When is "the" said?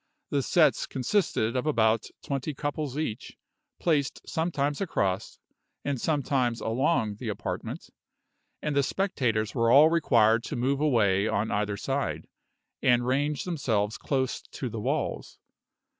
0.31-0.41, 7.17-7.27, 8.75-8.81, 14.69-14.79